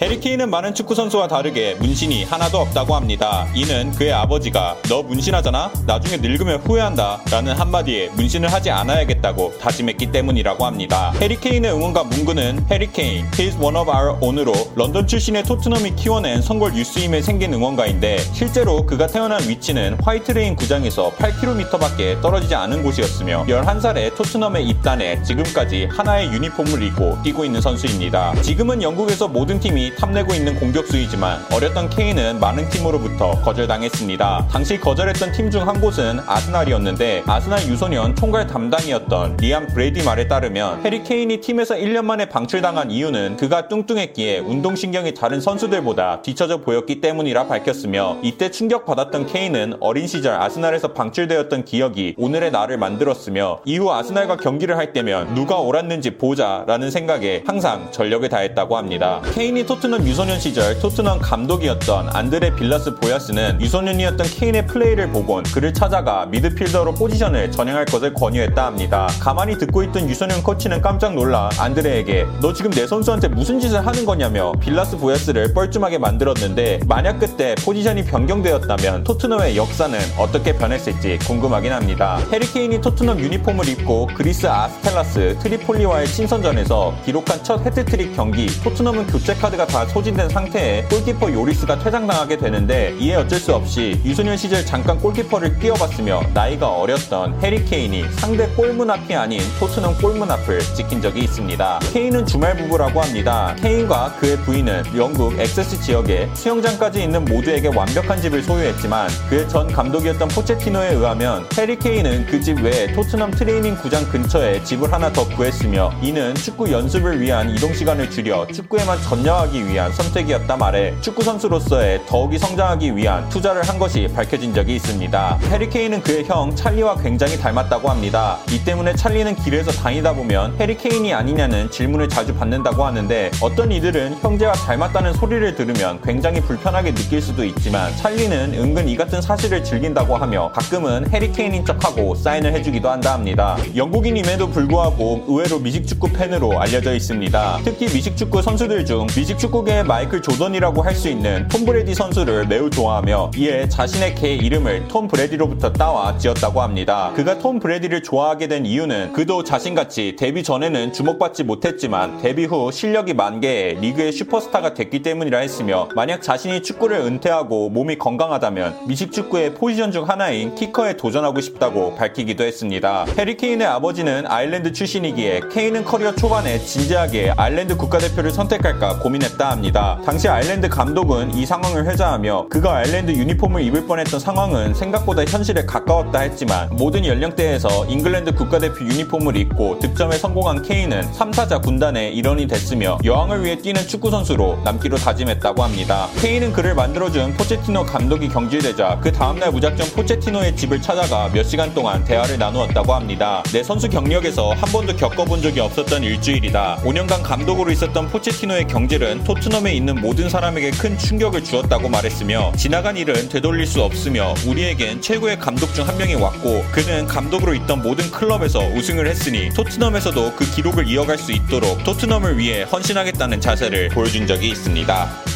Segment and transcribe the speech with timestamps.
[0.00, 3.46] 해리케인은 많은 축구 선수와 다르게 문신이 하나도 없다고 합니다.
[3.54, 5.70] 이는 그의 아버지가 너 문신하잖아?
[5.86, 7.20] 나중에 늙으면 후회한다.
[7.30, 11.12] 라는 한마디에 문신을 하지 않아야겠다고 다짐했기 때문이라고 합니다.
[11.20, 17.20] 해리케인의 응원가 문구는 해리케인, he's one of our own으로 런던 출신의 토트넘이 키워낸 성골 youth임에
[17.20, 25.22] 생긴 응원가인데 실제로 그가 태어난 위치는 화이트레인 구장에서 8km밖에 떨어지지 않은 곳이었으며 11살에 토트넘에 입단해
[25.24, 28.40] 지금까지 하나의 유니폼을 입고 뛰고 있는 선수입니다.
[28.40, 34.48] 지금은 영국에서 모든 팀이 탐내고 있는 공격수이지만 어렸던 케인은 많은 팀으로부터 거절당했습니다.
[34.50, 40.84] 당시 거절했던 팀 중 한 곳은 아스날이었는데 아스날 유소년 총괄 담당이었던 리암 브레이디 말에 따르면
[40.84, 47.46] 해리 케인이 팀에서 1년 만에 방출당한 이유는 그가 뚱뚱했기에 운동신경이 다른 선수들보다 뒤처져 보였기 때문이라
[47.46, 54.76] 밝혔으며 이때 충격받았던 케인은 어린 시절 아스날에서 방출되었던 기억이 오늘의 나를 만들었으며 이후 아스날과 경기를
[54.76, 59.20] 할 때면 누가 옳았는지 보자라는 생각에 항상 전력을 다했다고 합니다.
[59.34, 65.72] 케인이 토 토트넘 유소년 시절 토트넘 감독이었던 안드레 빌라스 보야스는 유소년이었던 케인의 플레이를 보곤 그를
[65.72, 69.08] 찾아가 미드필더로 포지션을 전향할 것을 권유했다 합니다.
[69.18, 74.04] 가만히 듣고 있던 유소년 코치는 깜짝 놀라 안드레에게 너 지금 내 선수한테 무슨 짓을 하는
[74.04, 82.20] 거냐며 빌라스 보야스를 뻘쭘하게 만들었는데 만약 그때 포지션이 변경되었다면 토트넘의 역사는 어떻게 변했을지 궁금하긴 합니다.
[82.30, 89.32] 해리 케인이 토트넘 유니폼을 입고 그리스 아스테라스 트리폴리와의 친선전에서 기록한 첫 해트트릭 경기 토트넘은 교체
[89.32, 94.98] 카드가 다 소진된 상태에 골키퍼 요리스가 퇴장당하게 되는데 이에 어쩔 수 없이 유소년 시절 잠깐
[94.98, 101.20] 골키퍼를 뛰어봤으며 나이가 어렸던 해리 케인이 상대 골문 앞이 아닌 토트넘 골문 앞을 지킨 적이
[101.20, 101.78] 있습니다.
[101.92, 103.54] 케인은 주말 부부라고 합니다.
[103.60, 110.28] 케인과 그의 부인은 영국 에섹스 지역에 수영장까지 있는 모두에게 완벽한 집을 소유했지만 그의 전 감독이었던
[110.28, 115.92] 포체티노에 의하면 해리 케인은 그 집 외에 토트넘 트레이닝 구장 근처에 집을 하나 더 구했으며
[116.02, 122.38] 이는 축구 연습을 위한 이동 시간을 줄여 축구에만 전념하기 위한 선택이었다 말해 축구 선수로서의 더욱이
[122.38, 125.38] 성장하기 위한 투자를 한 것이 밝혀진 적이 있습니다.
[125.50, 128.38] 해리 케인은 그의 형 찰리와 굉장히 닮았다고 합니다.
[128.50, 134.18] 이 때문에 찰리는 길에서 다니다 보면 해리 케인이 아니냐는 질문을 자주 받는다고 하는데 어떤 이들은
[134.20, 140.16] 형제와 닮았다는 소리를 들으면 굉장히 불편하게 느낄 수도 있지만 찰리는 은근 이 같은 사실을 즐긴다고
[140.16, 143.56] 하며 가끔은 해리 케인인 척하고 사인을 해주기도 한다 합니다.
[143.74, 147.60] 영국인임에도 불구하고 의외로 미식축구 팬으로 알려져 있습니다.
[147.64, 152.68] 특히 미식축구 선수들 중 미식축구 축구계의 마이클 조던이라고 할 수 있는 톰 브레디 선수를 매우
[152.68, 157.12] 좋아하며 이에 자신의 개 이름을 톰 브레디로부터 따와 지었다고 합니다.
[157.16, 163.14] 그가 톰 브레디를 좋아하게 된 이유는 그도 자신같이 데뷔 전에는 주목받지 못했지만 데뷔 후 실력이
[163.14, 170.06] 만개해 리그의 슈퍼스타가 됐기 때문이라 했으며 만약 자신이 축구를 은퇴하고 몸이 건강하다면 미식축구의 포지션 중
[170.06, 173.06] 하나인 키커에 도전하고 싶다고 밝히기도 했습니다.
[173.16, 179.40] 해리 케인의 아버지는 아일랜드 출신이기에 케인은 커리어 초반에 진지하게 아일랜드 국가대표를 선택할까 고민했 다.
[179.40, 179.98] 했다 합니다.
[180.04, 186.20] 당시 아일랜드 감독은 이 상황을 회자하며 그가 아일랜드 유니폼을 입을 뻔했던 상황은 생각보다 현실에 가까웠다
[186.20, 193.44] 했지만 모든 연령대에서 잉글랜드 국가대표 유니폼을 입고 득점에 성공한 케인은 삼사자 군단의 일원이 됐으며 여왕을
[193.44, 196.08] 위해 뛰는 축구 선수로 남기로 다짐했다고 합니다.
[196.20, 202.04] 케인은 그를 만들어준 포체티노 감독이 경질되자 그 다음날 무작정 포체티노의 집을 찾아가 몇 시간 동안
[202.04, 203.42] 대화를 나누었다고 합니다.
[203.52, 206.80] 내 선수 경력에서 한 번도 겪어본 적이 없었던 일주일이다.
[206.84, 213.28] 5년간 감독으로 있었던 포체티노의 경질은 토트넘에 있는 모든 사람에게 큰 충격을 주었다고 말했으며 지나간 일은
[213.28, 218.60] 되돌릴 수 없으며 우리에겐 최고의 감독 중 한 명이 왔고 그는 감독으로 있던 모든 클럽에서
[218.60, 225.29] 우승을 했으니 토트넘에서도 그 기록을 이어갈 수 있도록 토트넘을 위해 헌신하겠다는 자세를 보여준 적이 있습니다.